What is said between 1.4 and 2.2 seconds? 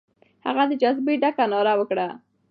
ناره وکړه.